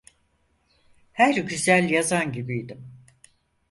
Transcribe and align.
Her 1.11 1.33
güzel 1.33 1.89
yazan 1.89 2.33
gibiydim. 2.33 2.85